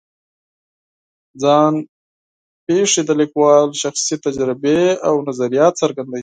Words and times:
ځان 1.41 1.73
پېښې 2.65 3.01
د 3.05 3.11
لیکوال 3.21 3.65
شخصي 3.81 4.15
تجربې 4.25 4.81
او 5.07 5.15
نظریات 5.29 5.73
څرګندوي. 5.81 6.19